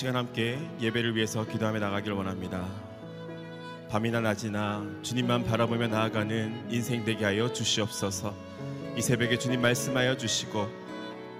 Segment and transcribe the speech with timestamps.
[0.00, 2.66] 시간 함께 예배를 위해서 기도하며 나가길 원합니다.
[3.90, 8.34] 밤이나 낮이나 주님만 바라보며 나아가는 인생 되게 하여 주시옵소서.
[8.96, 10.66] 이 새벽에 주님 말씀하여 주시고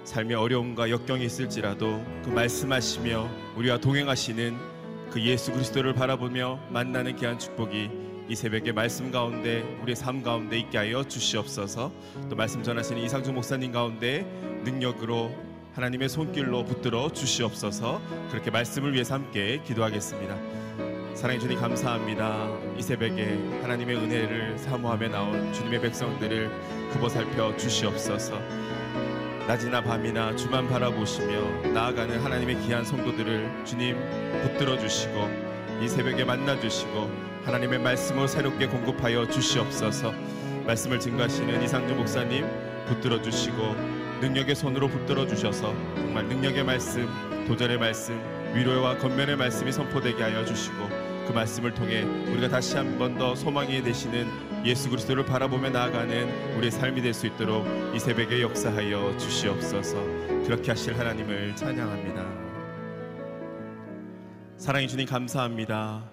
[0.03, 4.55] 삶의 어려움과 역경이 있을지라도 그 말씀하시며 우리와 동행하시는
[5.09, 7.89] 그 예수 그리스도를 바라보며 만나는 귀한 축복이
[8.29, 11.91] 이 새벽에 말씀 가운데 우리의 삶 가운데 있게 하여 주시옵소서.
[12.29, 14.21] 또 말씀 전하시는 이상준 목사님 가운데
[14.63, 15.31] 능력으로
[15.73, 18.01] 하나님의 손길로 붙들어 주시옵소서.
[18.29, 20.35] 그렇게 말씀을 위해서 함께 기도하겠습니다.
[21.15, 22.49] 사랑해 주님 감사합니다.
[22.77, 28.37] 이 새벽에 하나님의 은혜를 사모하며 나온 주님의 백성들을 굽어 살펴 주시옵소서.
[29.47, 33.97] 낮이나 밤이나 주만 바라보시며 나아가는 하나님의 귀한 성도들을 주님
[34.43, 35.29] 붙들어 주시고
[35.81, 37.09] 이 새벽에 만나 주시고
[37.45, 40.13] 하나님의 말씀을 새롭게 공급하여 주시옵소서.
[40.65, 42.45] 말씀을 증거하시는 이상주 목사님
[42.87, 47.07] 붙들어 주시고 능력의 손으로 붙들어 주셔서 정말 능력의 말씀,
[47.47, 48.15] 도전의 말씀,
[48.53, 50.77] 위로와 건면의 말씀이 선포되게 하여 주시고
[51.27, 54.27] 그 말씀을 통해 우리가 다시 한 번 더 소망이 되시는
[54.65, 57.65] 예수 그리스도를 바라보며 나아가는 우리의 삶이 될 수 있도록
[57.95, 59.95] 이 새벽에 역사하여 주시옵소서.
[60.45, 62.25] 그렇게 하실 하나님을 찬양합니다.
[64.57, 66.09] 사랑해 주님 감사합니다.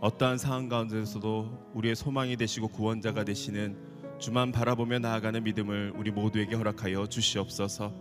[0.00, 3.76] 어떠한 상황 가운데서도 우리의 소망이 되시고 구원자가 되시는
[4.18, 7.92] 주만 바라보며 나아가는 믿음을 우리 모두에게 허락하여 주시옵소서.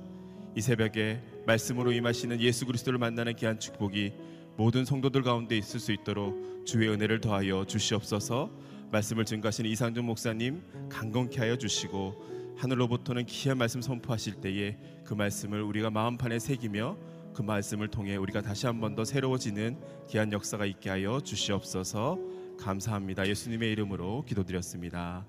[0.56, 4.14] 이 새벽에 말씀으로 임하시는 예수 그리스도를 만나는 귀한 축복이
[4.58, 8.50] 모든 성도들 가운데 있을 수 있도록 주의 은혜를 더하여 주시옵소서.
[8.92, 15.92] 말씀을 증거하시는 이상준 목사님 강건케 하여 주시고 하늘로부터는 귀한 말씀 선포하실 때에 그 말씀을 우리가
[15.92, 16.98] 마음판에 새기며
[17.36, 19.78] 그 말씀을 통해 우리가 다시 한 번 더 새로워지는
[20.10, 22.18] 귀한 역사가 있게 하여 주시옵소서.
[22.60, 23.28] 감사합니다.
[23.28, 25.28] 예수님의 이름으로 기도드렸습니다.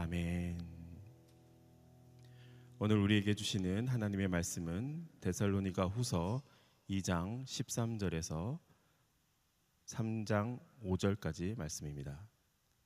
[0.00, 0.56] 아멘.
[2.78, 6.40] 오늘 우리에게 주시는 하나님의 말씀은 데살로니가 후서
[6.88, 8.60] 2장 13절에서
[9.86, 12.28] 3장 5절까지 말씀입니다.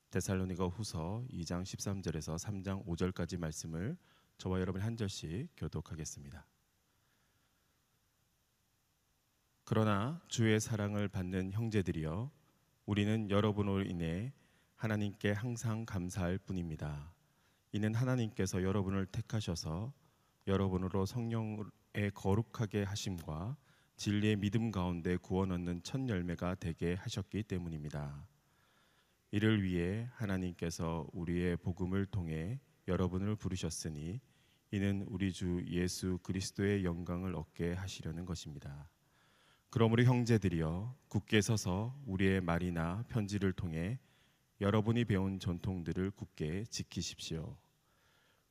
[0.09, 3.95] 데살로니가 후서 2장 13절에서 3장 5절까지 말씀을
[4.39, 6.47] 저와 여러분이 한 절씩 교독하겠습니다.
[9.65, 12.31] 그러나 주의 사랑을 받는 형제들이여
[12.87, 14.33] 우리는 여러분으로 인해
[14.83, 17.13] 하나님께 항상 감사할 뿐입니다.
[17.71, 19.93] 이는 하나님께서 여러분을 택하셔서
[20.45, 23.55] 여러분으로 성령의 거룩하게 하심과
[23.95, 28.27] 진리의 믿음 가운데 구원 얻는 첫 열매가 되게 하셨기 때문입니다.
[29.31, 32.59] 이를 위해 하나님께서 우리의 복음을 통해
[32.89, 34.19] 여러분을 부르셨으니
[34.71, 38.89] 이는 우리 주 예수 그리스도의 영광을 얻게 하시려는 것입니다.
[39.69, 43.97] 그러므로 형제들이여 굳게 서서 우리의 말이나 편지를 통해
[44.63, 47.57] 여러분이 배운 전통들을 굳게 지키십시오.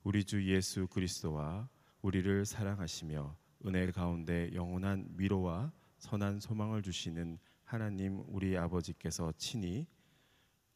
[0.02, 1.70] 우리 주 예수 그리스도와
[2.02, 9.86] 우리를 사랑하시며 은혜 가운데 영원한 위로와 선한 소망을 주시는 하나님 우리 아버지께서 친히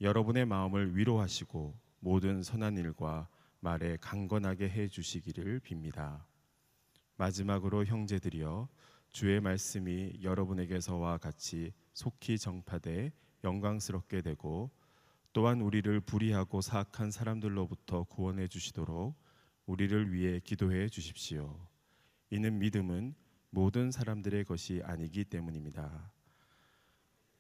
[0.01, 3.29] 여러분의 마음을 위로하시고 모든 선한 일과
[3.61, 6.25] 말에 강건하게 해 주시기를 빕니다.
[7.19, 8.69] 마지막으로 형제들이여
[9.11, 13.13] 주의 말씀이 여러분에게서와 같이 속히 정파돼
[13.45, 14.71] 영광스럽게 되고
[15.37, 19.15] 또한 우리를 불의하고 사악한 사람들로부터 구원해 주시도록
[19.67, 21.61] 우리를 위해 기도해 주십시오.
[22.31, 23.15] 이는 믿음은
[23.51, 26.11] 모든 사람들의 것이 아니기 때문입니다.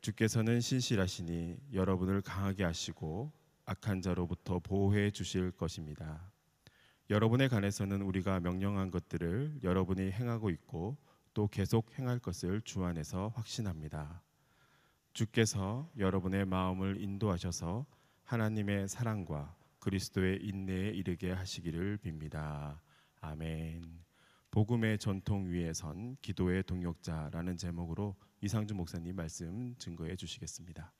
[0.02, 3.32] 주께서는 신실하시니 여러분을 강하게 하시고
[3.64, 6.30] 악한 자로부터 보호해 주실 것입니다.
[7.08, 10.98] 여러분에 관해서는 우리가 명령한 것들을 여러분이 행하고 있고
[11.32, 14.25] 또 계속 행할 것을 주 안에서 확신합니다.
[15.16, 17.86] 주께서 여러분의 마음을 인도하셔서
[18.24, 22.78] 하나님의 사랑과 그리스도의 인내에 이르게 하시기를 빕니다.
[23.22, 23.82] 아멘.
[24.50, 30.92] 복음의 전통 위에 선 기도의 동역자라는 제목으로 이상준 목사님 말씀 증거해 주시겠습니다.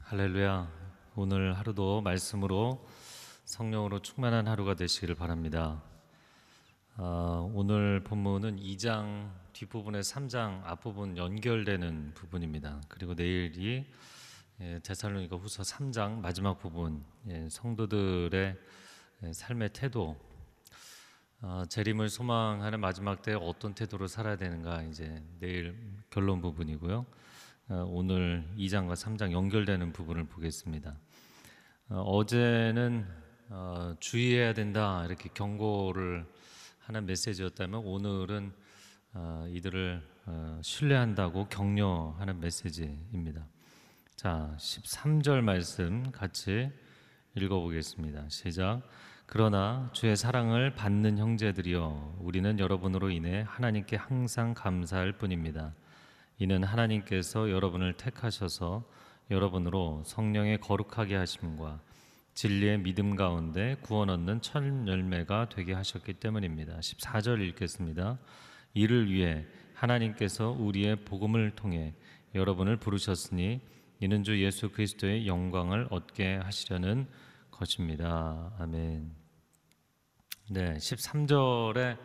[0.00, 0.70] 할렐루야.
[1.16, 2.86] 오늘 하루도 말씀으로
[3.46, 5.95] 성령으로 충만한 하루가 되시기를 바랍니다.
[6.98, 12.80] 아, 오늘 본문은 2장 뒷부분에 3장 앞부분 연결되는 부분입니다.
[12.88, 13.84] 그리고 내일이
[14.62, 18.56] 예, 데살로니가 후서 3장 마지막 부분 예, 성도들의
[19.24, 20.16] 예, 삶의 태도
[21.42, 25.76] 아, 재림을 소망하는 마지막 때 어떤 태도로 살아야 되는가 이제 내일
[26.08, 27.04] 결론 부분이고요.
[27.68, 30.96] 어, 오늘 2장과 3장 연결되는 부분을 보겠습니다.
[31.90, 33.06] 어, 어제는
[33.50, 36.24] 어, 주의해야 된다 이렇게 경고를
[36.86, 38.52] 하는 메시지였다면 오늘은
[39.14, 43.44] 어, 이들을 어, 신뢰한다고 격려하는 메시지입니다.
[44.14, 46.70] 자, 13절 말씀 같이
[47.34, 48.28] 읽어보겠습니다.
[48.28, 48.82] 시작.
[49.26, 55.74] 그러나 주의 사랑을 받는 형제들이여 우리는 여러분으로 인해 하나님께 항상 감사할 뿐입니다.
[56.38, 58.88] 이는 하나님께서 여러분을 택하셔서
[59.32, 61.80] 여러분으로 성령의 거룩하게 하심과
[62.36, 66.78] 진리의 믿음 가운데 구원 얻는 첫 열매가 되게 하셨기 때문입니다.
[66.80, 68.18] 14절 읽겠습니다.
[68.74, 71.94] 이를 위해 하나님께서 우리의 복음을 통해
[72.34, 73.62] 여러분을 부르셨으니
[74.00, 77.06] 이는 주 예수 그리스도의 영광을 얻게 하시려는
[77.50, 78.52] 것입니다.
[78.58, 79.10] 아멘.
[80.50, 81.96] 네, 13절에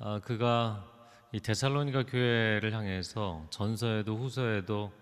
[0.00, 0.86] 아, 그가
[1.32, 5.01] 이 데살로니가 교회를 향해서 전서에도 후서에도 이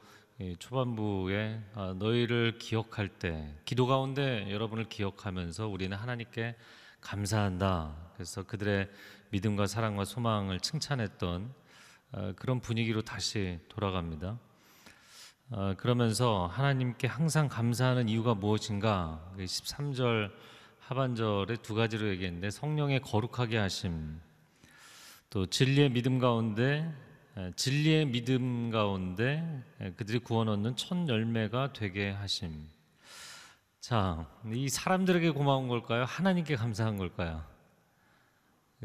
[0.59, 6.57] 초반부에 아, 너희를 기억할 때 기도 가운데 여러분을 기억하면서 우리는 하나님께
[7.03, 7.95] 감사한다.
[8.15, 8.89] 그래서 그들의
[9.31, 11.53] 믿음과 사랑과 소망을 칭찬했던
[12.13, 14.39] 아, 그런 분위기로 다시 돌아갑니다.
[15.51, 19.21] 아, 그러면서 하나님께 항상 감사하는 이유가 무엇인가?
[19.37, 20.33] 13절
[20.79, 24.19] 하반절에 두 가지로 얘기했는데 성령의 거룩하게 하심
[25.29, 27.10] 또 진리의 믿음 가운데 에,
[27.57, 32.69] 진리의 믿음 가운데 에, 그들이 구원 얻는 첫 열매가 되게 하심.
[33.81, 36.05] 자, 이 사람들에게 고마운 걸까요?
[36.05, 37.45] 하나님께 감사한 걸까요?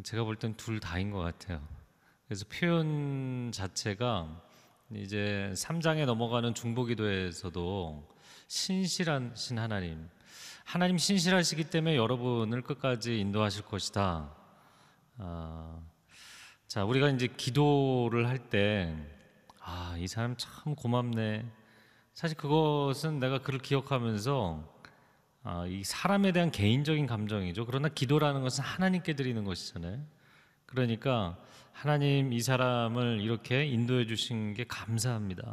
[0.04, 1.62] 제가 볼 땐 둘 다인 것 같아요.
[2.28, 4.42] 그래서 표현 자체가
[4.94, 8.16] 이제 3장에 넘어가는 중보기도에서도
[8.48, 10.10] 신실하신 하나님,
[10.64, 14.34] 하나님 신실하시기 때문에 여러분을 끝까지 인도하실 것이다.
[15.18, 15.80] 아,
[16.76, 18.94] 자, 우리가 이제 기도를 할 때,
[19.62, 21.46] 아, 이 사람 참 고맙네.
[22.14, 24.62] 사실 그것은 내가 그를 기억하면서
[25.44, 27.66] 아, 이 사람에 대한 개인적인 감정이죠.
[27.66, 30.02] 그러나 기도라는 것은 하나님께 드리는 것이잖아요.
[30.66, 31.38] 그러니까
[31.72, 35.44] 하나님 이 사람을 이렇게 인도해 주신 게 감사합니다.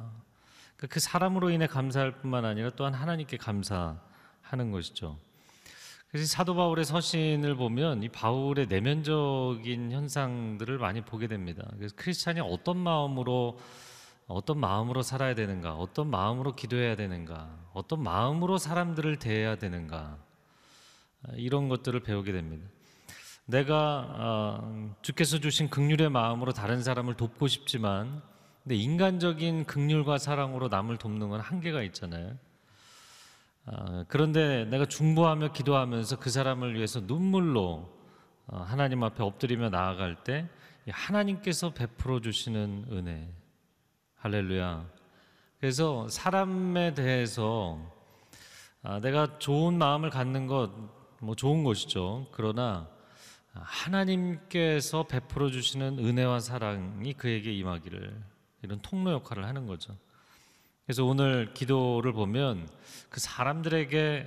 [0.76, 5.20] 그러니까 그 사람으로 인해 감사할 뿐만 아니라 또한 하나님께 감사하는 것이죠.
[6.12, 11.66] 그래서 사도 바울의 서신을 보면 이 바울의 내면적인 현상들을 많이 보게 됩니다.
[11.78, 13.58] 그래서 크리스찬이 어떤 마음으로
[14.26, 20.18] 어떤 마음으로 살아야 되는가, 어떤 마음으로 기도해야 되는가, 어떤 마음으로 사람들을 대해야 되는가
[21.36, 22.68] 이런 것들을 배우게 됩니다.
[23.46, 28.22] 내가 어, 주께서 주신 극률의 마음으로 다른 사람을 돕고 싶지만,
[28.62, 32.36] 근데 인간적인 극률과 사랑으로 남을 돕는 건 한계가 있잖아요.
[33.66, 37.90] 아, 그런데 내가 중보하며 기도하면서 그 사람을 위해서 눈물로
[38.46, 40.46] 어, 하나님 앞에 엎드리며 나아갈 때이
[40.90, 43.32] 하나님께서 베풀어 주시는 은혜
[44.16, 44.86] 할렐루야.
[45.60, 47.78] 그래서 사람에 대해서
[48.82, 52.26] 아, 내가 좋은 마음을 갖는 것 뭐 좋은 것이죠.
[52.32, 52.88] 그러나
[53.52, 58.20] 하나님께서 베풀어 주시는 은혜와 사랑이 그에게 임하기를
[58.62, 59.96] 이런 통로 역할을 하는 거죠.
[60.84, 62.68] 그래서 오늘 기도를 보면
[63.08, 64.26] 그 사람들에게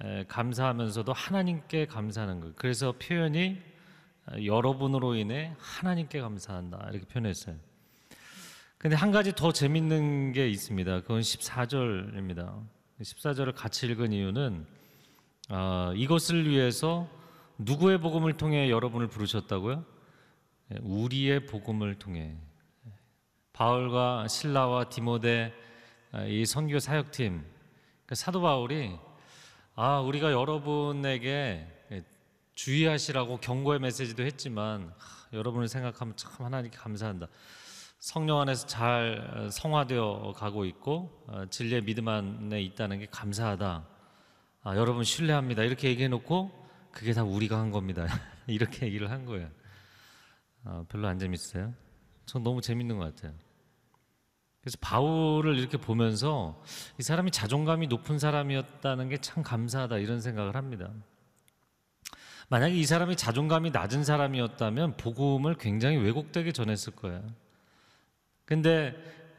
[0.00, 2.54] 에, 감사하면서도 하나님께 감사하는 거예요.
[2.56, 3.58] 그래서 표현이
[4.26, 7.56] 어, 여러분으로 인해 하나님께 감사한다 이렇게 표현했어요.
[8.78, 11.00] 근데 한 가지 더 재밌는 게 있습니다.
[11.00, 12.62] 그건 14절입니다.
[13.00, 14.66] 14절을 같이 읽은 이유는
[15.50, 17.08] 어, 이것을 위해서
[17.58, 19.84] 누구의 복음을 통해 여러분을 부르셨다고요?
[20.72, 22.36] 예, 우리의 복음을 통해
[23.52, 25.67] 바울과 신라와 디모데 아,
[26.26, 27.44] 이 선교 사역팀
[28.06, 28.98] 그 사도 바울이
[29.74, 32.04] 아 우리가 여러분에게 예,
[32.54, 37.28] 주의하시라고 경고의 메시지도 했지만 하, 여러분을 생각하면 참 하나님께 감사한다.
[37.98, 43.86] 성령 안에서 잘 어, 성화되어 가고 있고 어, 진리의 믿음 안에 있다는 게 감사하다.
[44.62, 45.62] 아, 여러분 신뢰합니다.
[45.62, 46.50] 이렇게 얘기해 놓고
[46.90, 48.06] 그게 다 우리가 한 겁니다.
[48.48, 49.50] 이렇게 얘기를 한 거예요.
[50.64, 51.74] 아, 별로 안 재밌어요?
[52.26, 53.34] 전 너무 재밌는 것 같아요.
[54.68, 56.62] 그래서 바울을 이렇게 보면서
[56.98, 60.90] 이 사람이 자존감이 높은 사람이었다는 게 참 감사하다 이런 생각을 합니다.
[62.50, 67.22] 만약에 이 사람이 자존감이 낮은 사람이었다면 복음을 굉장히 왜곡되게 전했을 거예요.
[68.44, 68.94] 근데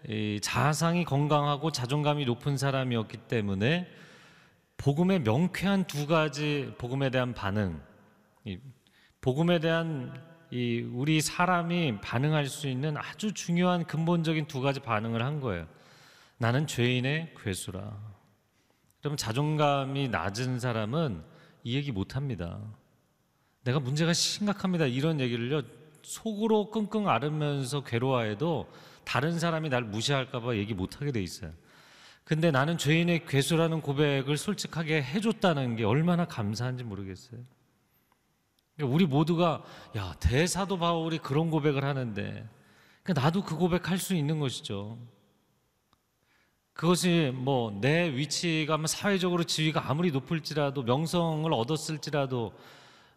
[0.08, 3.88] 이 자아상이 건강하고 자존감이 높은 사람이었기 때문에
[4.78, 7.80] 복음의 명쾌한 두 가지 복음에 대한 반응,
[8.46, 8.58] 이
[9.22, 10.12] 복음에 대한
[10.52, 15.68] 이 우리 사람이 반응할 수 있는 아주 중요한 근본적인 두 가지 반응을 한 거예요.
[16.38, 17.98] 나는 죄인의 괴수라.
[19.02, 21.24] 그럼 자존감이 낮은 사람은
[21.64, 22.60] 이 얘기 못 합니다.
[23.64, 24.86] 내가 문제가 심각합니다.
[24.86, 25.62] 이런 얘기를요,
[26.02, 28.72] 속으로 끙끙 앓으면서 괴로워해도
[29.06, 31.52] 다른 사람이 날 무시할까봐 얘기 못 하게 돼 있어요.
[32.24, 37.42] 근데 나는 죄인의 괴수라는 고백을 솔직하게 해줬다는 게 얼마나 감사한지 모르겠어요.
[38.82, 39.64] 우리 모두가
[39.98, 42.48] 야 대사도 바울이 그런 고백을 하는데
[43.04, 44.98] 그러니까 나도 그 고백할 수 있는 것이죠.
[46.74, 52.54] 그것이 뭐 내 위치가 뭐 사회적으로 지위가 아무리 높을지라도 명성을 얻었을지라도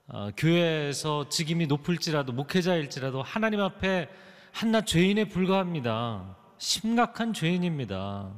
[0.09, 4.09] 어, 교회에서 직임이 높을지라도 목회자일지라도 하나님 앞에
[4.51, 6.37] 한낱 죄인에 불과합니다.
[6.59, 8.33] 심각한 죄인입니다.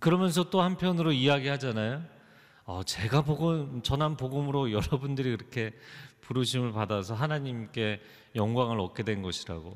[0.00, 2.17] 그러면서 또 한편으로 이야기하잖아요.
[2.68, 5.72] 어, 제가 복음, 전한 복음으로 여러분들이 그렇게
[6.20, 7.98] 부르심을 받아서 하나님께
[8.36, 9.74] 영광을 얻게 된 것이라고.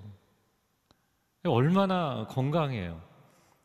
[1.47, 3.01] 얼마나 건강해요.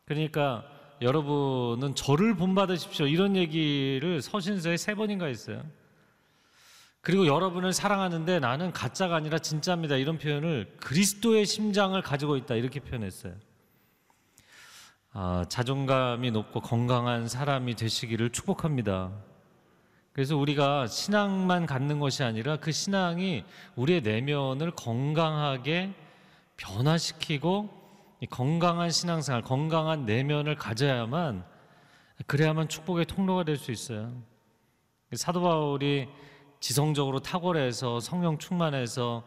[0.06, 0.64] 그러니까
[1.02, 3.06] 여러분은 저를 본받으십시오.
[3.06, 5.62] 이런 얘기를 서신서에 세 번인가 했어요.
[7.02, 9.96] 그리고 여러분을 사랑하는데 나는 가짜가 아니라 진짜입니다.
[9.96, 12.54] 이런 표현을 그리스도의 심장을 가지고 있다.
[12.54, 13.34] 이렇게 표현했어요.
[15.20, 19.10] 아, 자존감이 높고 건강한 사람이 되시기를 축복합니다.
[20.12, 23.42] 그래서 우리가 신앙만 갖는 것이 아니라 그 신앙이
[23.74, 25.92] 우리의 내면을 건강하게
[26.56, 27.68] 변화시키고
[28.20, 31.44] 이 건강한 신앙생활, 건강한 내면을 가져야만
[32.28, 34.12] 그래야만 축복의 통로가 될 수 있어요.
[35.14, 36.06] 사도 바울이
[36.60, 39.24] 지성적으로 탁월해서 성령 충만해서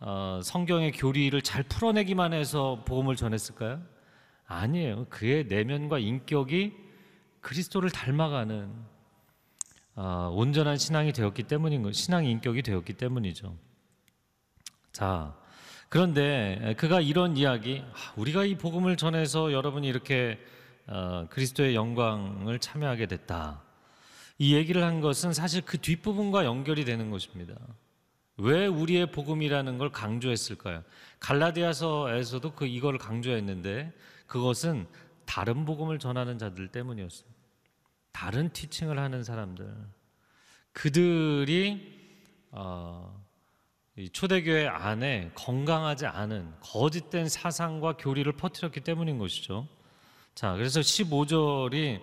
[0.00, 3.97] 어, 성경의 교리를 잘 풀어내기만 해서 복음을 전했을까요?
[4.48, 5.06] 아니에요.
[5.10, 6.72] 그의 내면과 인격이
[7.40, 8.72] 그리스도를 닮아가는
[9.94, 13.56] 어, 온전한 신앙이 되었기 때문인 거, 신앙 인격이 되었기 때문이죠.
[14.92, 15.36] 자,
[15.88, 20.38] 그런데 그가 이런 이야기, 아, 우리가 이 복음을 전해서 여러분이 이렇게
[20.86, 23.62] 어, 그리스도의 영광을 참여하게 됐다.
[24.38, 27.54] 이 얘기를 한 것은 사실 그 뒷부분과 연결이 되는 것입니다.
[28.38, 30.84] 왜 우리의 복음이라는 걸 강조했을까요?
[31.18, 33.92] 갈라디아서에서도 그 이거를 강조했는데
[34.28, 34.86] 그것은
[35.24, 37.28] 다른 복음을 전하는 자들 때문이었어요.
[38.12, 39.74] 다른 티칭을 하는 사람들.
[40.72, 41.98] 그들이
[42.50, 43.24] 어,
[43.96, 49.66] 이 초대교회 안에 건강하지 않은 거짓된 사상과 교리를 퍼뜨렸기 때문인 것이죠.
[50.34, 52.00] 자, 그래서 15절이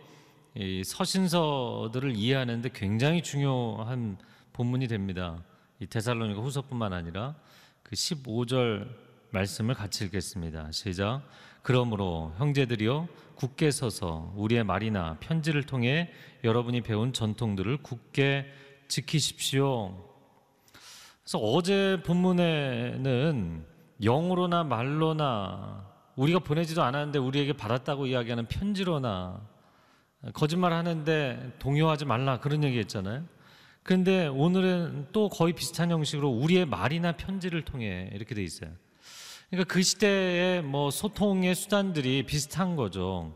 [0.55, 4.17] 이 서신서들을 이해하는데 굉장히 중요한
[4.51, 5.43] 본문이 됩니다.
[5.79, 7.35] 이 데살로니가 후서뿐만 아니라
[7.83, 8.89] 그 15절
[9.31, 10.71] 말씀을 같이 읽겠습니다.
[10.71, 11.21] 시작.
[11.65, 16.11] 그러므로 형제들이여 굳게 서서 우리의 말이나 편지를 통해
[16.43, 18.45] 여러분이 배운 전통들을 굳게
[18.87, 19.97] 지키십시오.
[21.23, 23.65] 그래서 어제 본문에는
[24.03, 29.41] 영어로나 말로나 우리가 보내지도 않았는데 우리에게 받았다고 이야기하는 편지로나
[30.33, 33.23] 거짓말 하는데 동요하지 말라 그런 얘기 했잖아요.
[33.81, 38.69] 근데 오늘은 또 거의 비슷한 형식으로 우리의 말이나 편지를 통해 이렇게 돼 있어요.
[39.55, 43.33] 그러니까 그 시대의 뭐 소통의 수단들이 비슷한 거죠.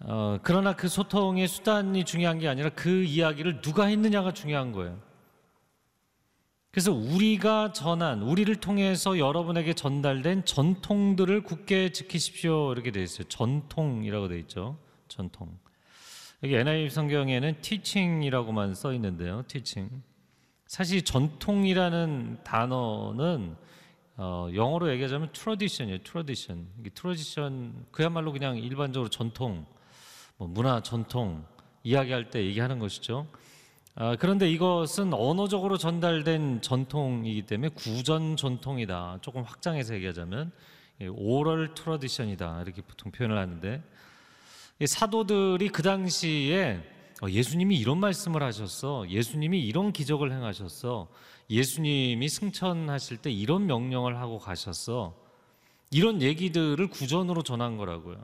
[0.00, 4.98] 어, 그러나 그 소통의 수단이 중요한 게 아니라 그 이야기를 누가 했느냐가 중요한 거예요.
[6.70, 13.28] 그래서 우리가 전한 우리를 통해서 여러분에게 전달된 전통들을 굳게 지키십시오 이렇게 돼 있어요.
[13.28, 14.78] 전통이라고 돼 있죠.
[15.08, 15.58] 전통.
[16.42, 19.42] 여기 NIV 성경에는 teaching이라고만 써 있는데요.
[19.46, 20.02] teaching.
[20.66, 23.56] 사실 전통이라는 단어는
[24.18, 25.98] 어, 영어로 얘기하자면 tradition이에요.
[26.02, 26.66] tradition.
[26.80, 29.66] 이게 tradition 그야말로 그냥 일반적으로 전통,
[30.38, 31.44] 뭐 문화 전통
[31.82, 33.26] 이야기할 때 얘기하는 것이죠.
[33.94, 39.18] 아, 그런데 이것은 언어적으로 전달된 전통이기 때문에 구전 전통이다.
[39.20, 40.50] 조금 확장해서 얘기하자면
[41.12, 42.62] 오럴 트러디션이다.
[42.62, 43.82] 이렇게 보통 표현을 하는데
[44.78, 46.82] 이 사도들이 그 당시에
[47.22, 49.08] 어, 예수님이 이런 말씀을 하셨어.
[49.08, 51.08] 예수님이 이런 기적을 행하셨어.
[51.48, 55.14] 예수님이 승천하실 때 이런 명령을 하고 가셨어.
[55.90, 58.16] 이런 얘기들을 구전으로 전한 거라고요.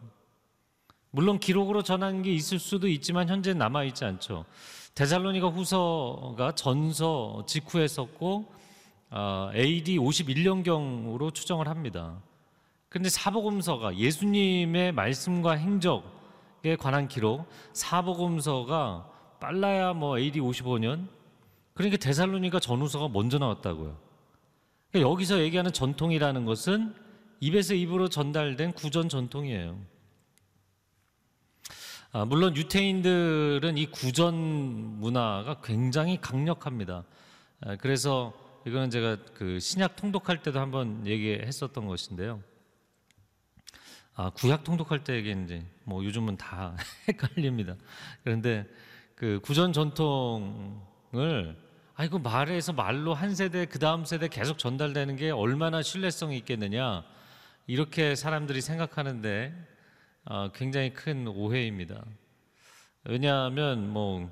[1.11, 4.45] 물론 기록으로 전한 게 있을 수도 있지만 현재 남아 있지 않죠.
[4.95, 8.53] 데살로니가 후서가 전서 직후에 썼고
[9.11, 12.17] 어, AD 51년경으로 추정을 합니다.
[12.89, 19.09] 그런데 사복음서가 예수님의 말씀과 행적에 관한 기록, 사복음서가
[19.41, 21.09] 빨라야 뭐 AD 55년.
[21.75, 23.99] 그러니까 데살로니가 전후서가 먼저 나왔다고요.
[24.91, 26.95] 그러니까 여기서 얘기하는 전통이라는 것은
[27.41, 29.79] 입에서 입으로 전달된 구전 전통이에요.
[32.13, 37.05] 아, 물론 유태인들은 이 구전 문화가 굉장히 강력합니다.
[37.63, 38.35] 아, 그래서
[38.67, 42.43] 이거는 제가 그 신약 통독할 때도 한번 얘기했었던 것인데요.
[44.15, 46.77] 아, 구약 통독할 때 얘기했는지 뭐 요즘은 다
[47.09, 47.77] 헷갈립니다.
[48.23, 48.67] 그런데
[49.15, 50.83] 그 구전 전통
[51.15, 51.57] 을
[51.95, 57.05] 아이고 말에서 말로 한 세대 그 다음 세대 계속 전달되는 게 얼마나 신뢰성이 있겠느냐
[57.67, 59.55] 이렇게 사람들이 생각하는데
[60.25, 62.03] 아, 굉장히 큰 오해입니다.
[63.05, 64.31] 왜냐하면 뭐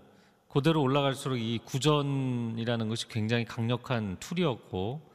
[0.49, 5.11] 그대로 올라갈수록 이 구전이라는 것이 굉장히 강력한 툴이었고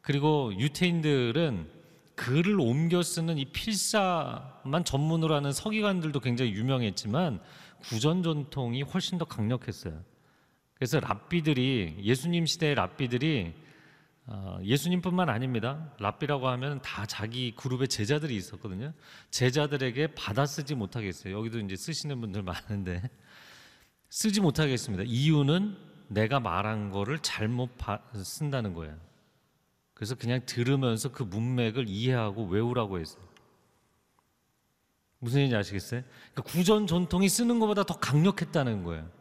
[0.00, 1.68] 그리고 유태인들은
[2.14, 7.40] 글을 옮겨 쓰는 이 필사만 전문으로 하는 서기관들도 굉장히 유명했지만
[7.82, 10.09] 구전 전통이 훨씬 더 강력했어요.
[10.80, 13.52] 그래서 랍비들이 예수님 시대의 랍비들이
[14.24, 15.92] 어, 예수님뿐만 아닙니다.
[15.98, 18.94] 랍비라고 하면 다 자기 그룹의 제자들이 있었거든요.
[19.30, 21.36] 제자들에게 받아 쓰지 못하겠어요.
[21.36, 23.02] 여기도 이제 쓰시는 분들 많은데
[24.08, 25.04] 쓰지 못하겠습니다.
[25.06, 25.76] 이유는
[26.08, 27.68] 내가 말한 거를 잘못
[28.14, 28.96] 쓴다는 거예요.
[29.92, 33.22] 그래서 그냥 들으면서 그 문맥을 이해하고 외우라고 했어요.
[35.18, 36.02] 무슨 얘기인지 아시겠어요?
[36.32, 39.19] 그러니까 구전 전통이 쓰는 것보다 더 강력했다는 거예요.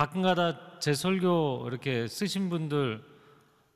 [0.00, 3.04] 가끔가다 제 설교 이렇게 쓰신 분들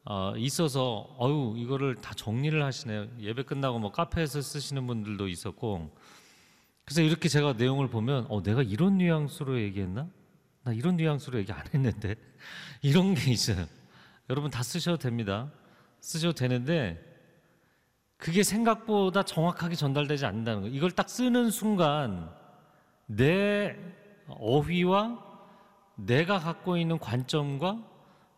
[0.07, 3.09] 어, 있어서 어유 이거를 다 정리를 하시네요.
[3.21, 5.95] 예배 끝나고 뭐 카페에서 쓰시는 분들도 있었고
[6.87, 10.09] 그래서 이렇게 제가 내용을 보면 어 내가 이런 뉘앙스로 얘기했나?
[10.63, 12.15] 나 이런 뉘앙스로 얘기 안 했는데
[12.81, 13.67] 이런 게 있어요.
[14.31, 15.53] 여러분 다 쓰셔도 됩니다.
[16.01, 16.99] 쓰셔도 되는데
[18.17, 20.69] 그게 생각보다 정확하게 전달되지 않는다는 거.
[20.69, 22.31] 이걸 딱 쓰는 순간
[23.05, 23.77] 내
[24.27, 25.24] 어휘와
[25.97, 27.79] 내가 갖고 있는 관점과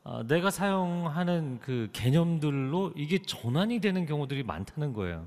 [0.04, 5.26] 아, 내가 사용하는 그 개념들로 이게 전환이 되는 경우들이 많다는 거예요.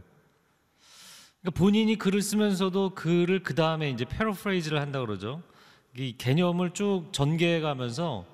[1.42, 5.42] 그러니까 본인이 글을 쓰면서도 글을 그 다음에 이제 패러프레이즈를 한다 그러죠.
[5.98, 8.26] 이 개념을 쭉 전개해 가면서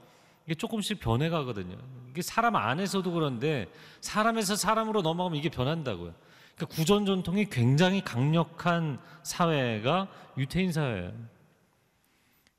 [0.46, 1.78] 이게 조금씩 변해가거든요.
[2.12, 3.68] 이게 사람 안에서도 그런데
[4.02, 6.14] 사람에서 사람으로 넘어가면 이게 변한다고요.
[6.56, 11.12] 그러니까 구전 전통이 굉장히 강력한 사회가 유태인 사회예요.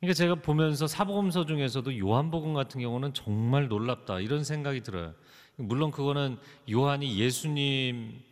[0.07, 5.15] 그러니까 제가 보면서 사복음서 중에서도 요한복음 같은 경우는 정말 놀랍다 이런 생각이 들어요.
[5.57, 6.39] 물론 그거는
[6.71, 8.23] 요한이 예수님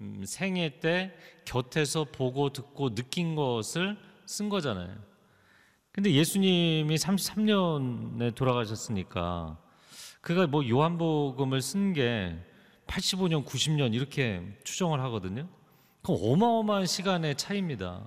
[0.00, 1.12] 음, 생애 때
[1.44, 4.96] 곁에서 보고 듣고 느낀 것을 쓴 거잖아요.
[5.90, 9.58] 근데 예수님이 33년에 돌아가셨으니까
[10.20, 12.38] 그가 뭐 요한복음을 쓴 게
[12.86, 15.48] 85년, 90년 이렇게 추정을 하거든요.
[16.02, 18.04] 그럼 어마어마한 시간의 차이입니다.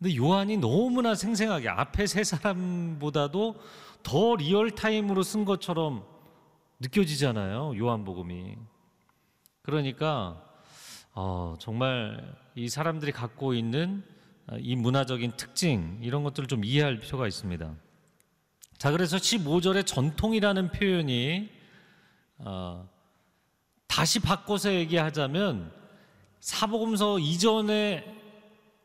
[0.00, 3.54] 근데 요한이 너무나 생생하게 앞에 세 사람보다도
[4.02, 6.06] 더 리얼 타임으로 쓴 것처럼
[6.80, 7.76] 느껴지잖아요.
[7.76, 8.56] 요한복음이.
[9.60, 10.42] 그러니까
[11.12, 14.02] 어, 정말 이 사람들이 갖고 있는
[14.58, 17.74] 이 문화적인 특징 이런 것들을 좀 이해할 필요가 있습니다.
[18.78, 21.50] 자 그래서 15절의 전통이라는 표현이
[22.38, 22.88] 어,
[23.86, 25.70] 다시 바꿔서 얘기하자면
[26.40, 28.19] 사복음서 이전에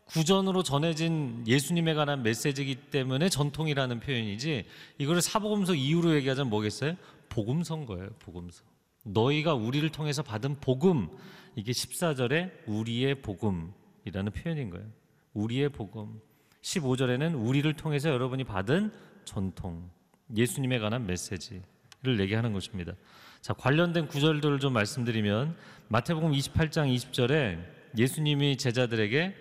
[0.05, 4.65] 구전으로 전해진 예수님에 관한 메시지이기 때문에 전통이라는 표현이지
[4.99, 6.95] 이거를 사복음서 이후로 얘기하자면 뭐겠어요?
[7.29, 8.09] 복음서인 거예요.
[8.19, 8.63] 복음서.
[9.03, 11.09] 너희가 우리를 통해서 받은 복음
[11.55, 14.85] 이게 14절에 우리의 복음이라는 표현인 거예요.
[15.33, 16.19] 우리의 복음.
[16.61, 18.91] 15절에는 우리를 통해서 여러분이 받은
[19.23, 19.89] 전통,
[20.35, 22.93] 예수님에 관한 메시지를 얘기하는 것입니다.
[23.41, 25.55] 자, 관련된 구절들을 좀 말씀드리면
[25.89, 27.63] 마태복음 28장 20절에
[27.97, 29.35] 예수님이 제자들에게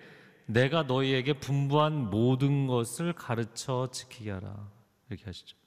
[0.45, 4.69] 내가 너희에게 분부한 모든 것을 가르쳐 지키게 하라.
[5.09, 5.57] 이렇게 하시죠.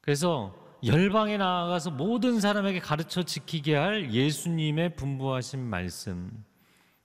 [0.00, 6.44] 그래서 열방에 나아가서 모든 사람에게 가르쳐 지키게 할 예수님의 분부하신 말씀,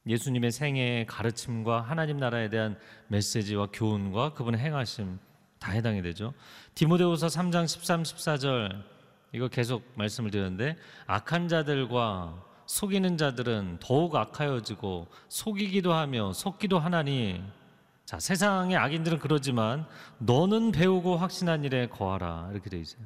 [0.05, 5.19] 예수님의 생애의 가르침과 하나님 나라에 대한 메시지와 교훈과 그분의 행하심
[5.59, 6.33] 다 해당이 되죠.
[6.75, 8.83] 디모데후서 3장 13, 14절
[9.33, 10.75] 이거 계속 말씀을 드렸는데
[11.07, 17.43] 악한 자들과 속이는 자들은 더욱 악하여지고 속이기도 하며 속기도 하나니
[18.05, 19.85] 자 세상의 악인들은 그러지만
[20.19, 23.03] 너는 배우고 확신한 일에 거하라 이렇게 돼 있어요.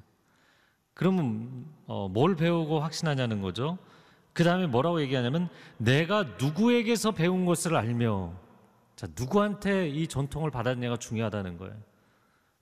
[0.93, 3.79] 그러면 어, 뭘 배우고 확신하냐는 거죠.
[4.33, 8.33] 그 다음에 뭐라고 얘기하냐면 내가 누구에게서 배운 것을 알며
[8.95, 11.75] 자 누구한테 이 전통을 받았냐가 중요하다는 거예요.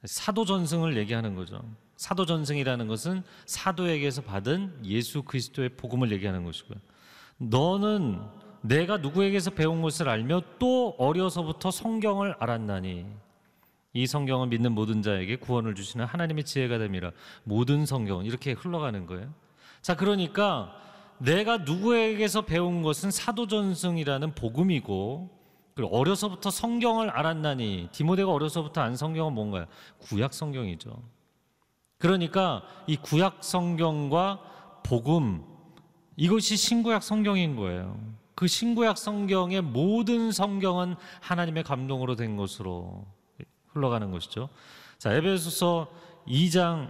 [0.06, 1.62] 사도 전승을 얘기하는 거죠.
[1.98, 6.93] 사도 전승이라는 것은 사도에게서 받은 예수 그리스도의 복음을 얘기하는 것이고요.
[7.38, 8.22] 너는
[8.62, 13.06] 내가 누구에게서 배운 것을 알며 또 어려서부터 성경을 알았나니
[13.96, 17.12] 이 성경은 믿는 모든 자에게 구원을 주시는 하나님의 지혜가 됨이라
[17.44, 19.32] 모든 성경은 이렇게 흘러가는 거예요.
[19.82, 20.74] 자, 그러니까
[21.20, 25.30] 내가 누구에게서 배운 것은 사도전승이라는 복음이고
[25.76, 29.66] 그리고 어려서부터 성경을 알았나니 디모데가 어려서부터 안 성경은 뭔가요?
[30.00, 31.02] 구약 성경이죠.
[31.98, 34.40] 그러니까 이 구약 성경과
[34.84, 35.53] 복음
[36.16, 38.00] 이것이 신구약 성경인 거예요.
[38.36, 43.06] 그 신구약 성경의 모든 성경은 하나님의 감동으로 된 것으로
[43.68, 44.50] 흘러가는 것이죠.
[44.98, 45.92] 자, 에베소서
[46.28, 46.90] 2장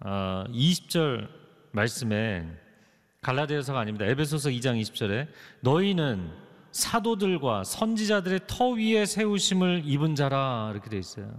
[0.00, 1.28] 20절 아,
[1.72, 2.46] 말씀에
[3.22, 4.06] 갈라디아서가 아닙니다.
[4.06, 5.28] 에베소서 2장 20절에
[5.60, 6.30] 너희는
[6.70, 11.32] 사도들과 선지자들의 터 위에 세우심을 입은 자라 이렇게 돼 있어요.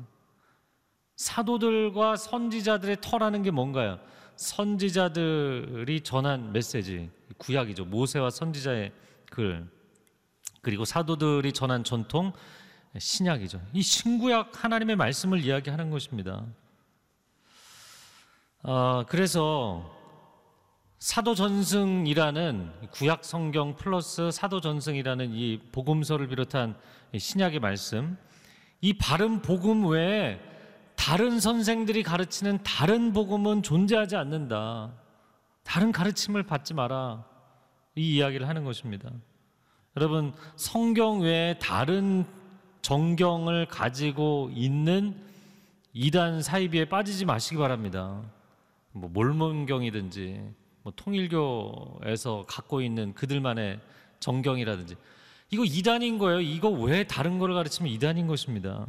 [1.15, 3.99] 사도들과 선지자들의 터라는 게 뭔가요?
[4.39, 7.84] 선지자들이 전한 메시지, 구약이죠.
[7.84, 8.93] 모세와 선지자의
[9.30, 9.69] 글.
[10.62, 12.32] 그리고 사도들이 전한 전통,
[12.97, 13.62] 신약이죠.
[13.73, 16.45] 이 신구약 하나님의 말씀을 이야기하는 것입니다.
[18.63, 19.93] 아, 그래서
[20.99, 26.78] 사도전승이라는 구약 성경 플러스 사도전승이라는 이 복음서를 비롯한
[27.17, 28.17] 신약의 말씀,
[28.80, 30.39] 이 바른 복음 외에
[30.99, 34.91] 다른 선생들이 가르치는 다른 복음은 존재하지 않는다.
[35.63, 37.23] 다른 가르침을 받지 마라.
[37.95, 39.09] 이 이야기를 하는 것입니다.
[39.95, 42.25] 여러분, 성경 외에 다른
[42.81, 45.15] 정경을 가지고 있는
[45.93, 48.21] 이단 사이비에 빠지지 마시기 바랍니다.
[48.91, 53.79] 뭐 몰몬경이든지 뭐 통일교에서 갖고 있는 그들만의
[54.19, 54.95] 정경이라든지
[55.51, 56.41] 이거 이단인 거예요.
[56.41, 58.85] 이거 왜 다른 걸 가르치면 이단인 것입니다.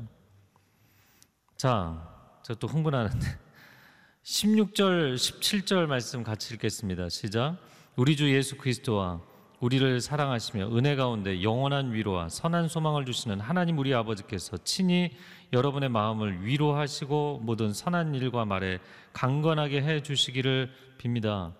[1.60, 2.08] 자,
[2.42, 3.18] 저 또 흥분하는데
[4.24, 7.10] 16절, 17절 말씀 같이 읽겠습니다.
[7.10, 7.58] 시작.
[7.96, 9.20] 우리 주 예수 그리스도와
[9.58, 15.10] 우리를 사랑하시며 은혜 가운데 영원한 위로와 선한 소망을 주시는 하나님 우리 아버지께서 친히
[15.52, 18.78] 여러분의 마음을 위로하시고 모든 선한 일과 말에
[19.12, 21.52] 강건하게 해 주시기를 빕니다.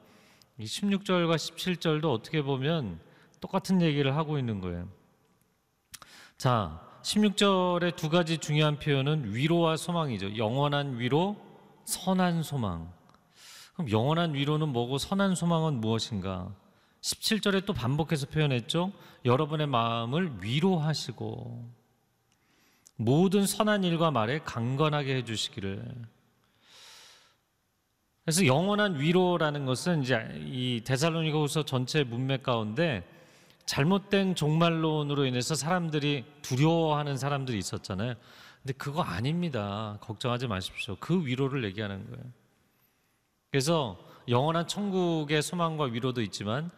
[0.57, 3.01] 이 16절과 17절도 어떻게 보면
[3.43, 4.89] 똑같은 얘기를 하고 있는 거예요.
[6.39, 10.37] 자, 16절의 두 가지 중요한 표현은 위로와 소망이죠.
[10.37, 11.37] 영원한 위로,
[11.85, 12.93] 선한 소망.
[13.75, 16.55] 그럼 영원한 위로는 뭐고 선한 소망은 무엇인가?
[17.01, 18.93] 17절에 또 반복해서 표현했죠.
[19.25, 21.81] 여러분의 마음을 위로하시고
[22.97, 25.83] 모든 선한 일과 말에 강건하게 해 주시기를.
[28.25, 33.03] 그래서 영원한 위로라는 것은 이제 이 데살로니가후서 전체 문맥 가운데
[33.71, 38.15] 잘못된 종말론으로 인해서 사람들이 두려워하는 사람들이 있었잖아요.
[38.63, 39.97] 근데 그거 아닙니다.
[40.01, 40.97] 걱정하지 마십시오.
[40.99, 42.25] 그 위로를 얘기하는 거예요.
[43.53, 46.69] 그래서 영원한 천국의 소망과 위로도 있지만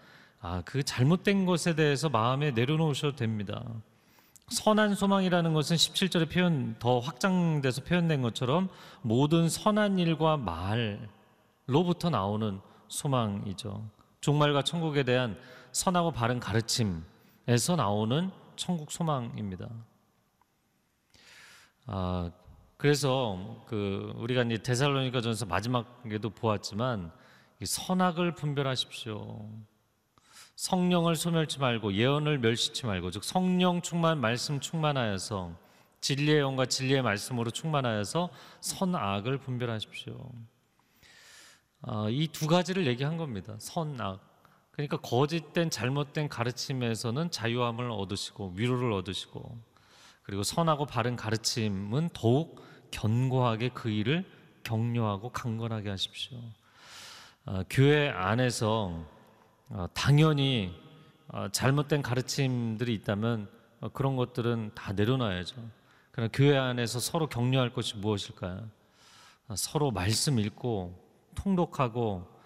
[0.43, 3.65] 아, 그 잘못된 것에 대해서 마음에 내려놓으셔도 됩니다.
[4.49, 8.69] 선한 소망이라는 것은 17절에 표현 더 확장돼서 표현된 것처럼
[9.01, 13.83] 모든 선한 일과 말로부터 나오는 소망이죠.
[14.21, 15.39] 종말과 천국에 대한
[15.73, 19.69] 선하고 바른 가르침에서 나오는 천국 소망입니다.
[21.87, 22.31] 아,
[22.77, 27.13] 그래서 그 우리가 이제 데살로니가전서 마지막에도 보았지만
[27.61, 29.49] 이 선악을 분별하십시오.
[30.57, 35.53] 성령을 소멸치 말고 예언을 멸시치 말고 즉 성령 충만 말씀 충만하여서
[36.01, 38.31] 진리의 영과 진리의 말씀으로 충만하여서
[38.61, 40.31] 선악을 분별하십시오.
[41.83, 43.55] 아, 이두 가지를 얘기한 겁니다.
[43.59, 44.32] 선악.
[44.73, 49.59] 그러니까 거짓된 잘못된 가르침에서는 자유함을 얻으시고 위로를 얻으시고
[50.23, 54.25] 그리고 선하고 바른 가르침은 더욱 견고하게 그 일을
[54.65, 56.39] 격려하고 강건하게 하십시오.
[57.45, 59.05] 아, 교회 안에서
[59.69, 60.75] 어, 당연히
[61.29, 63.49] 어, 잘못된 가르침들이 있다면
[63.81, 65.57] 어, 그런 것들은 다 내려놔야죠.
[66.13, 68.69] 그러나 교회 안에서 서로 격려할 것이 무엇일까요?
[69.49, 70.95] 어, 서로 말씀 읽고
[71.35, 72.42] 통독하고 어,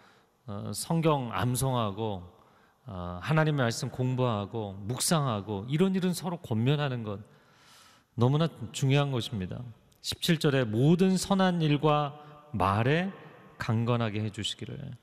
[0.72, 2.36] 성경 암송하고
[2.86, 7.20] 어, 하나님의 말씀 공부하고 묵상하고 이런 일은 서로 권면하는 것
[8.14, 9.60] 너무나 중요한 것입니다.
[10.02, 12.18] 17절에 모든 선한 일과
[12.52, 13.12] 말에
[13.58, 14.96] 강건하게 해 주시기를.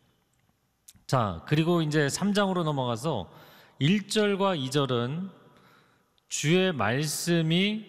[1.08, 3.30] 자, 그리고 이제 3장으로 넘어가서
[3.82, 5.30] 1절과 2절은
[6.30, 7.86] 주의 말씀이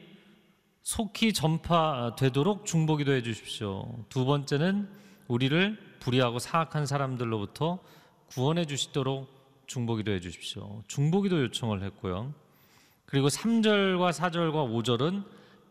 [0.83, 4.05] 속히 전파되도록 중보기도 해 주십시오.
[4.09, 4.89] 두 번째는
[5.29, 7.79] 우리를 불의하고 사악한 사람들로부터
[8.27, 9.27] 구원해 주시도록
[9.67, 10.83] 중보기도 해 주십시오.
[10.87, 12.35] 중보기도 요청을 했고요.
[13.07, 15.25] 그리고 3절과 4절과 5절은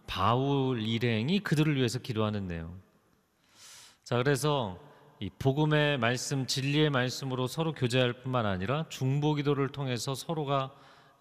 [0.07, 2.81] 바울 일행이 그들을 위해서 기도하는 내용.
[4.03, 4.79] 자, 그래서
[5.19, 10.73] 이 복음의 말씀, 진리의 말씀으로 서로 교제할 뿐만 아니라 중보 기도를 통해서 서로가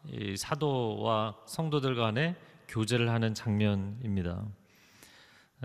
[0.08, 2.34] 이 사도와 성도들 간에
[2.66, 4.46] 교제를 하는 장면입니다.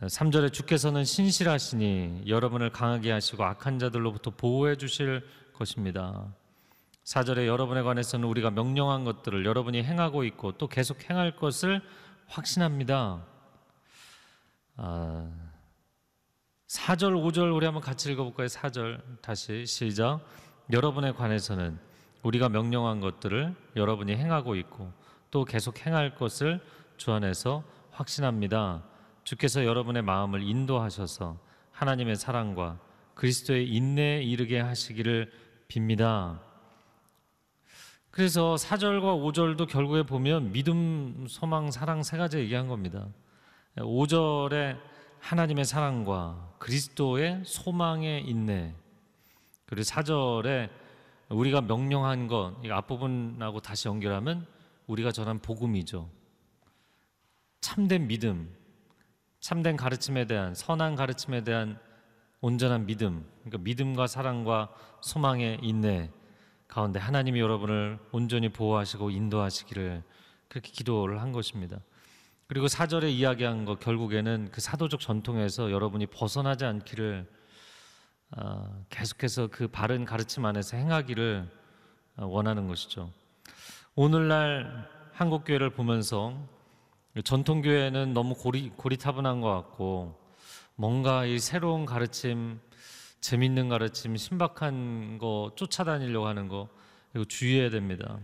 [0.01, 6.27] 3절에 주께서는 신실하시니 여러분을 강하게 하시고 악한 자들로부터 보호해 주실 것입니다.
[7.03, 11.81] 4절에 여러분에 관해서는 우리가 명령한 것들을 여러분이 행하고 있고 또 계속 행할 것을
[12.27, 13.25] 확신합니다.
[14.75, 15.31] 아,
[16.67, 18.47] 4절, 5절 우리 한번 같이 읽어볼까요?
[18.47, 20.19] 4절 다시 시작.
[20.71, 21.79] 여러분에 관해서는
[22.21, 24.91] 우리가 명령한 것들을 여러분이 행하고 있고
[25.31, 26.61] 또 계속 행할 것을
[26.97, 28.83] 주 안에서 확신합니다.
[29.27, 31.37] 주께서 여러분의 마음을 인도하셔서
[31.73, 32.79] 하나님의 사랑과
[33.13, 35.29] 그리스도의 인내에 이르게 하시기를
[35.67, 36.39] 빕니다.
[38.09, 43.05] 그래서 4절과 5절도 결국에 보면 믿음, 소망, 사랑 세 가지 얘기한 겁니다.
[43.75, 44.79] 5절에
[45.19, 48.73] 하나님의 사랑과 그리스도의 소망의 인내.
[49.65, 50.69] 그리고 4절에
[51.27, 54.47] 우리가 명령한 것, 이 앞부분하고 다시 연결하면
[54.85, 56.09] 우리가 전한 복음이죠.
[57.59, 58.55] 참된 믿음,
[59.39, 61.79] 참된 가르침에 대한 선한 가르침에 대한
[62.41, 64.69] 온전한 믿음, 그러니까 믿음과 사랑과
[65.01, 66.11] 소망의 인내
[66.67, 70.03] 가운데 하나님이 여러분을 온전히 보호하시고 인도하시기를
[70.47, 71.79] 그렇게 기도를 한 것입니다.
[72.47, 77.27] 그리고 사절에 이야기한 것 결국에는 그 사도적 전통에서 여러분이 벗어나지 않기를
[78.37, 81.49] 어, 계속해서 그 바른 가르침 안에서 행하기를
[82.17, 83.11] 어, 원하는 것이죠.
[83.95, 86.37] 오늘날 한국 교회를 보면서
[87.23, 90.19] 전통 교회는 너무 고리, 고리타분한 것 같고
[90.75, 92.59] 뭔가 이 새로운 가르침,
[93.21, 96.69] 재밌는 가르침, 신박한 거 쫓아다니려고 하는 거
[97.15, 98.19] 이거 주의해야 됩니다.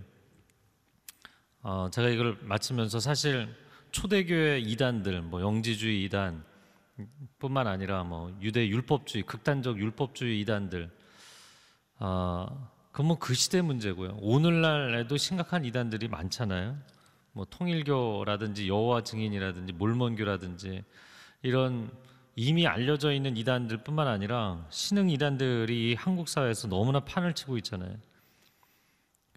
[1.62, 3.47] 어, 제가 이걸 마치면서 사실
[3.91, 6.43] 초대교회 이단들, 뭐 영지주의 이단
[7.39, 10.91] 뿐만 아니라 뭐 유대 율법주의, 극단적 율법주의 이단들,
[11.99, 14.17] 어, 그러면 그 시대 문제고요.
[14.21, 16.77] 오늘날에도 심각한 이단들이 많잖아요.
[17.33, 20.83] 뭐 통일교라든지 여호와 증인이라든지 몰몬교라든지
[21.41, 21.91] 이런
[22.35, 27.95] 이미 알려져 있는 이단들뿐만 아니라 신흥 이단들이 한국 사회에서 너무나 판을 치고 있잖아요.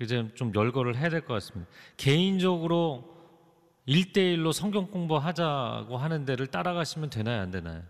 [0.00, 1.70] 이제 좀 열거를 해야 될 것 같습니다.
[1.96, 3.14] 개인적으로
[3.87, 7.82] 일대일로 성경 공부하자고 하는 데를 따라가시면 되나요, 안 되나요?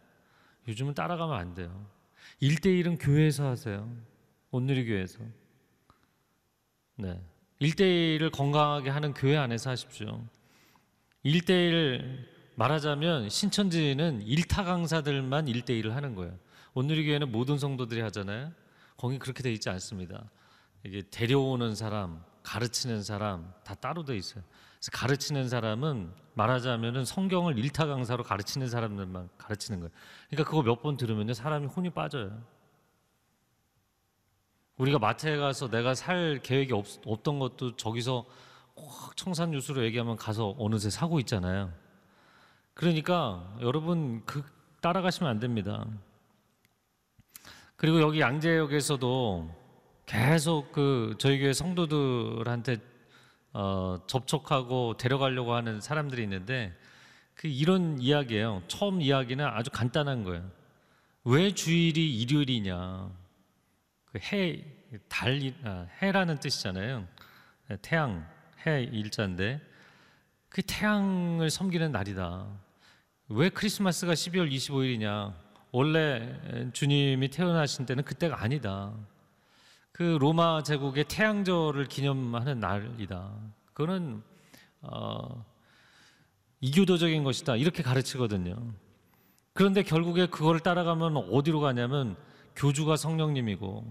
[0.68, 1.86] 요즘은 따라가면 안 돼요.
[2.40, 3.90] 일대일은 교회에서 하세요.
[4.50, 5.18] 온누리 교회에서.
[6.96, 7.20] 네.
[7.58, 10.24] 일대일을 건강하게 하는 교회 안에서 하십시오.
[11.22, 16.38] 일대일 말하자면 신천지는 일타 강사들만 일대일을 하는 거예요.
[16.74, 18.52] 온누리 교회는 모든 성도들이 하잖아요.
[18.96, 20.24] 거기 그렇게 돼 있지 않습니다.
[20.84, 24.42] 이게 데려오는 사람, 가르치는 사람 다 따로 돼 있어요.
[24.78, 29.90] 그래서 가르치는 사람은 말하자면은 성경을 일타 강사로 가르치는 사람들만 가르치는 거예요.
[30.28, 32.42] 그러니까 그거 몇 번 들으면요 사람이 혼이 빠져요.
[34.78, 38.24] 우리가 마트에 가서 내가 살 계획이 없, 없던 것도 저기서
[38.76, 41.72] 확 청산 유수로 얘기하면 가서 어느새 사고 있잖아요.
[42.74, 44.44] 그러니까 여러분 그
[44.82, 45.86] 따라가시면 안 됩니다.
[47.76, 49.50] 그리고 여기 양재역에서도
[50.04, 52.76] 계속 그 저희 교회 성도들한테
[53.54, 56.76] 어, 접촉하고 데려가려고 하는 사람들이 있는데
[57.34, 58.62] 그 이런 이야기예요.
[58.68, 60.50] 처음 이야기는 아주 간단한 거예요.
[61.24, 63.10] 왜 주일이 일요일이냐?
[64.16, 64.64] 그 해,
[65.08, 67.06] 달, 아, 해라는 뜻이잖아요.
[67.68, 68.26] 네, 태양,
[68.66, 69.60] 해 일자인데
[70.48, 72.46] 그 태양을 섬기는 날이다.
[73.28, 75.34] 왜 크리스마스가 12월 25일이냐?
[75.70, 78.94] 원래 주님이 태어나신 때는 그때가 아니다.
[79.92, 83.34] 그 로마 제국의 태양절을 기념하는 날이다.
[83.74, 84.22] 그거는
[84.80, 85.44] 어,
[86.62, 87.56] 이교도적인 것이다.
[87.56, 88.56] 이렇게 가르치거든요.
[89.52, 92.16] 그런데 결국에 그거를 따라가면 어디로 가냐면
[92.56, 93.84] 교주가 성령님이고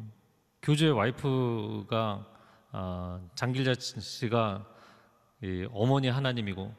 [0.63, 2.25] 교주의 와이프가
[2.71, 4.65] 어, 장길자 씨가
[5.43, 6.73] 이 어머니 하나님이고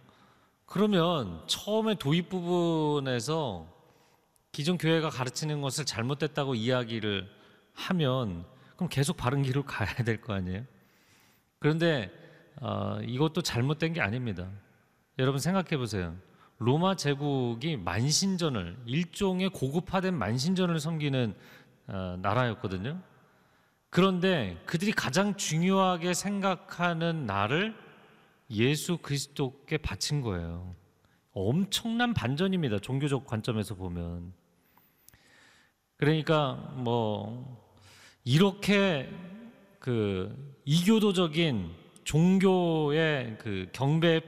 [0.67, 3.73] 그러면 처음에 도입 부분에서
[4.51, 7.29] 기존 교회가 가르치는 것을 잘못됐다고 이야기를
[7.75, 8.45] 하면
[8.75, 10.65] 그럼 계속 바른 길로 가야 될 거 아니에요?
[11.61, 12.11] 그런데
[12.61, 14.51] 어, 이것도 잘못된 게 아닙니다.
[15.19, 16.17] 여러분 생각해 보세요.
[16.59, 23.01] 로마 제국이 만신전을 일종의 고급화된 만신전을 섬기는 어, 나라였거든요.
[23.91, 27.75] 그런데 그들이 가장 중요하게 생각하는 나를
[28.51, 30.75] 예수 그리스도께 바친 거예요.
[31.33, 32.79] 엄청난 반전입니다.
[32.79, 34.33] 종교적 관점에서 보면.
[35.97, 37.65] 그러니까 뭐
[38.25, 39.11] 이렇게
[39.79, 44.21] 그 이교도적인 종교의 그 경배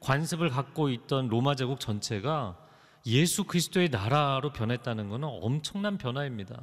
[0.00, 2.56] 관습을 갖고 있던 로마 제국 전체가
[3.06, 6.60] 예수 그리스도의 나라로 변했다는 것은 엄청난 변화입니다.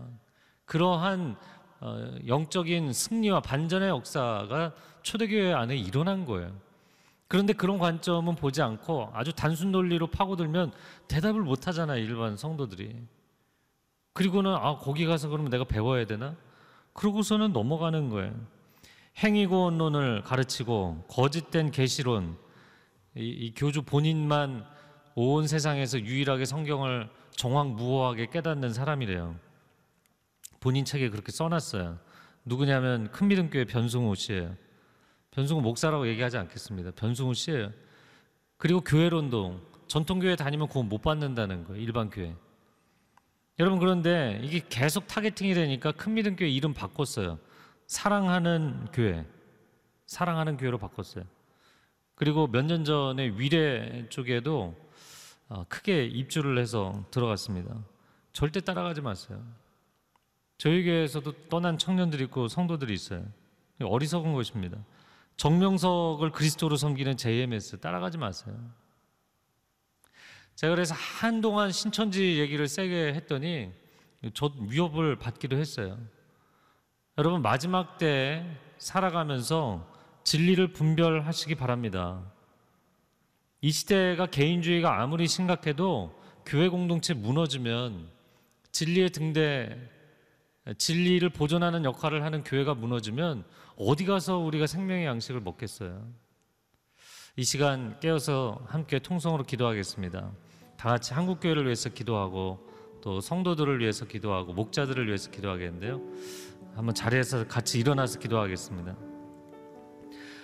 [0.65, 1.35] 그러한
[1.81, 6.51] 어, 영적인 승리와 반전의 역사가 초대교회 안에 일어난 거예요.
[7.27, 10.71] 그런데 그런 관점은 보지 않고 아주 단순 논리로 파고들면
[11.07, 12.95] 대답을 못 하잖아요, 일반 성도들이.
[14.13, 16.35] 그리고는 아, 거기 가서 그러면 내가 배워야 되나?
[16.93, 18.33] 그러고서는 넘어가는 거예요.
[19.17, 22.37] 행위고론을 가르치고 거짓된 계시론,
[23.15, 24.65] 이, 이 교주 본인만
[25.15, 29.35] 온 세상에서 유일하게 성경을 정확무호하게 깨닫는 사람이래요.
[30.65, 31.99] 본인 책에 그렇게 써놨어요.
[32.43, 34.55] 누구냐면 큰미름교회 변승우 씨예요.
[35.29, 36.89] 변승우 목사라고 얘기하지 않겠습니다.
[36.95, 37.71] 변승우 씨예요.
[38.57, 41.79] 그리고 교회론도 전통교회 다니면 구원 못 받는다는 거예요.
[41.83, 42.33] 일반 교회.
[43.59, 47.37] 여러분 그런데 이게 계속 타겟팅이 되니까 큰미름교회 이름 바꿨어요.
[47.85, 49.23] 사랑하는 교회,
[50.07, 51.25] 사랑하는 교회로 바꿨어요.
[52.15, 54.75] 그리고 몇 년 전에 위례 쪽에도
[55.47, 57.85] 어, 크게 입주를 해서 들어갔습니다.
[58.33, 59.39] 절대 따라가지 마세요.
[60.57, 63.25] 저희 교회에서도 떠난 청년들이 있고 성도들이 있어요.
[63.81, 64.77] 어리석은 것입니다.
[65.37, 68.55] 정명석을 그리스도로 섬기는 JMS 따라가지 마세요.
[70.55, 73.71] 제가 그래서 한동안 신천지 얘기를 세게 했더니
[74.33, 75.99] 저 위협을 받기도 했어요.
[77.17, 78.45] 여러분 마지막 때
[78.77, 79.85] 살아가면서
[80.23, 82.23] 진리를 분별하시기 바랍니다.
[83.61, 88.07] 이 시대가 개인주의가 아무리 심각해도 교회 공동체 무너지면
[88.71, 89.77] 진리의 등대
[90.73, 93.43] 진리를 보존하는 역할을 하는 교회가 무너지면
[93.77, 96.07] 어디 가서 우리가 생명의 양식을 먹겠어요?
[97.37, 100.31] 이 시간 깨어서 함께 통성으로 기도하겠습니다.
[100.77, 102.59] 다 같이 한국 교회를 위해서 기도하고
[103.01, 106.01] 또 성도들을 위해서 기도하고 목자들을 위해서 기도하겠는데요.
[106.75, 108.95] 한번 자리에서 같이 일어나서 기도하겠습니다.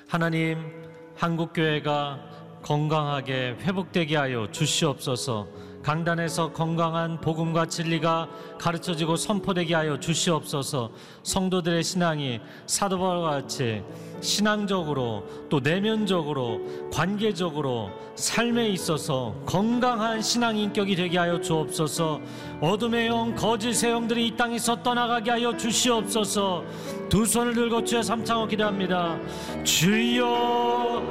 [0.07, 0.84] 하나님,
[1.15, 5.47] 한국 교회가 건강하게 회복되게 하여 주시옵소서.
[5.84, 8.29] 강단에서 건강한 복음과 진리가
[8.59, 10.91] 가르쳐지고 선포되게 하여 주시옵소서.
[11.23, 13.84] 성도들의 신앙이 사도 바울과 같이
[14.21, 16.61] 신앙적으로 또 내면적으로
[16.93, 22.21] 관계적으로 삶에 있어서 건강한 신앙 인격이 되게 하여 주옵소서.
[22.61, 26.63] 어둠의 영 거짓의 영들이 이 땅에서 떠나가게 하여 주시옵소서.
[27.09, 29.17] 두 손을 들고 주여 삼창을 기도합니다.
[29.63, 31.01] 주여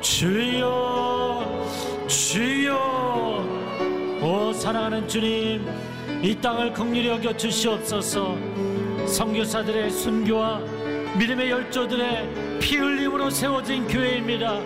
[0.00, 1.66] 주여
[2.08, 3.63] 주여
[4.24, 5.68] 오 사랑하는 주님
[6.22, 8.38] 이 땅을 긍휼히 여겨 주시옵소서.
[9.06, 10.60] 선교사들의 순교와
[11.18, 14.60] 믿음의 열조들의 피 흘림으로 세워진 교회입니다.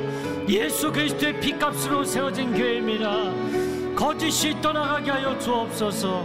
[0.48, 3.32] 예수 그리스도의 피값으로 세워진 교회입니다.
[3.96, 6.24] 거짓이 떠나가게 하여 주옵소서.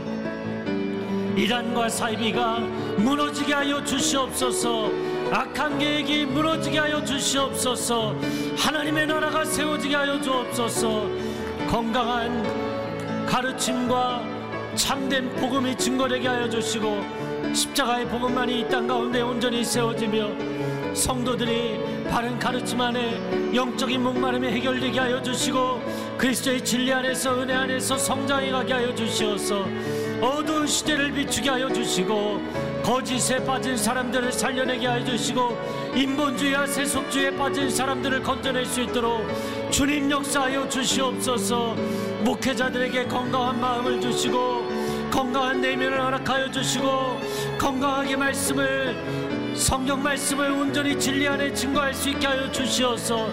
[1.35, 2.59] 이란과 사이비가
[2.97, 4.91] 무너지게 하여 주시옵소서.
[5.31, 8.15] 악한 계획이 무너지게 하여 주시옵소서.
[8.59, 11.09] 하나님의 나라가 세워지게 하여 주옵소서.
[11.67, 12.62] 건강한
[13.33, 14.21] 가르침과
[14.75, 17.01] 참된 복음이 증거되게 하여 주시고
[17.51, 25.19] 십자가의 복음만이 이 땅 가운데 온전히 세워지며 성도들이 바른 가르침 안에 영적인 목마름이 해결되게 하여
[25.23, 25.81] 주시고
[26.19, 29.65] 그리스도의 진리 안에서 은혜 안에서 성장해 가게 하여 주시어서
[30.21, 32.39] 어두운 시대를 비추게 하여 주시고
[32.83, 35.57] 거짓에 빠진 사람들을 살려내게 하여 주시고
[35.95, 39.25] 인본주의와 세속주의에 빠진 사람들을 건져낼 수 있도록
[39.71, 41.75] 주님 역사하여 주시옵소서
[42.23, 44.67] 목회자들에게 건강한 마음을 주시고
[45.11, 47.19] 건강한 내면을 허락하여 주시고
[47.57, 53.29] 건강하게 말씀을 성경 말씀을 온전히 진리 안에 증거할 수 있게 하여 주시어서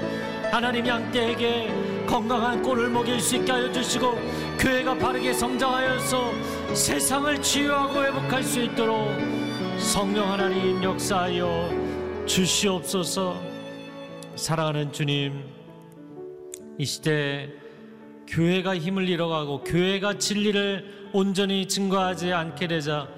[0.51, 4.19] 하나님 양떼에게 건강한 꼴을 먹일 수 있게 하여 주시고
[4.59, 9.09] 교회가 바르게 성장하여서 세상을 치유하고 회복할 수 있도록
[9.79, 11.71] 성령 하나님 역사하여
[12.27, 13.41] 주시옵소서.
[14.37, 15.45] 사랑하는 주님
[16.79, 17.60] 이 시대
[18.31, 23.09] 교회가 힘을 잃어가고 교회가 진리를 온전히 증거하지 않게 되자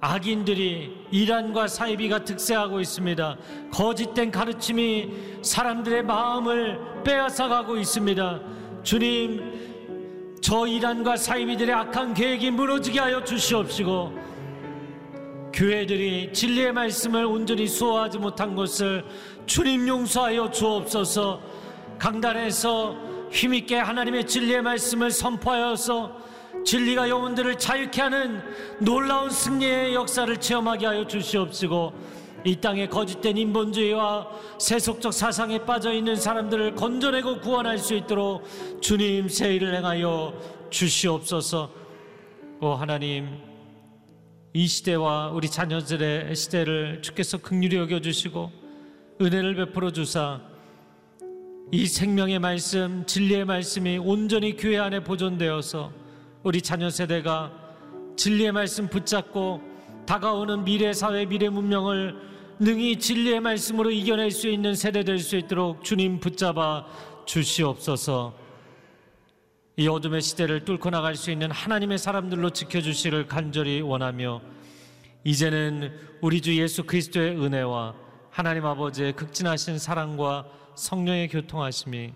[0.00, 3.36] 악인들이 이란과 사이비가 득세하고 있습니다.
[3.72, 5.08] 거짓된 가르침이
[5.42, 8.40] 사람들의 마음을 빼앗아가고 있습니다.
[8.84, 14.28] 주님, 저 이란과 사이비들의 악한 계획이 무너지게 하여 주시옵시고
[15.52, 19.04] 교회들이 진리의 말씀을 온전히 수호하지 못한 것을
[19.46, 21.40] 주님 용서하여 주옵소서
[21.98, 26.28] 강단에서 힘있게 하나님의 진리의 말씀을 선포하여서
[26.64, 28.42] 진리가 영혼들을 자유케 하는
[28.80, 31.92] 놀라운 승리의 역사를 체험하게 하여 주시옵시고
[32.44, 38.44] 이 땅에 거짓된 인본주의와 세속적 사상에 빠져 있는 사람들을 건져내고 구원할 수 있도록
[38.80, 40.32] 주님 세일을 행하여
[40.70, 41.70] 주시옵소서.
[42.60, 43.38] 오 하나님
[44.52, 48.50] 이 시대와 우리 자녀들의 시대를 주께서 극률히 여겨 주시고
[49.20, 50.40] 은혜를 베풀어 주사
[51.70, 55.92] 이 생명의 말씀, 진리의 말씀이 온전히 교회 안에 보존되어서
[56.42, 57.52] 우리 자녀 세대가
[58.16, 59.60] 진리의 말씀 붙잡고
[60.06, 62.16] 다가오는 미래 사회, 미래 문명을
[62.58, 66.86] 능히 진리의 말씀으로 이겨낼 수 있는 세대 될 수 있도록 주님 붙잡아
[67.26, 68.34] 주시옵소서.
[69.76, 74.40] 이 어둠의 시대를 뚫고 나갈 수 있는 하나님의 사람들로 지켜주시를 간절히 원하며
[75.22, 75.92] 이제는
[76.22, 77.94] 우리 주 예수 그리스도의 은혜와
[78.30, 80.46] 하나님 아버지의 극진하신 사랑과
[80.78, 82.12] 성령의 교통하심이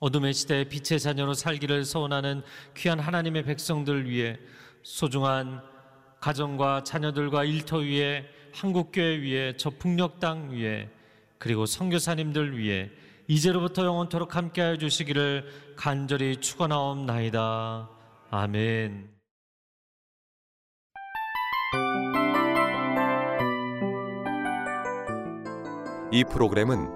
[0.00, 2.42] 어둠의 시대에 빛의 자녀로 살기를 소원하는
[2.74, 4.38] 귀한 하나님의 백성들 위해
[4.82, 5.60] 소중한
[6.20, 8.24] 가정과 자녀들과 일터 위에
[8.54, 10.88] 한국교회 위에 저땅 위에
[11.38, 12.90] 그리고 선교사님들 위해
[13.28, 17.90] 이제로부터 영원토록 함께하여 주시기를 간절히 축원하옵나이다.
[18.30, 19.10] 아멘.
[26.12, 26.95] 이 프로그램은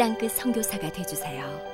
[0.00, 1.69] 땅끝 선교사가 되주세요.